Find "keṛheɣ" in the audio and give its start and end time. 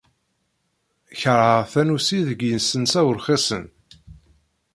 1.19-1.61